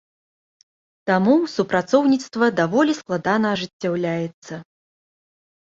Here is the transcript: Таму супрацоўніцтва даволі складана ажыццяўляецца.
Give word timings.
Таму 1.09 1.35
супрацоўніцтва 1.55 2.45
даволі 2.61 2.97
складана 3.03 3.55
ажыццяўляецца. 3.61 4.53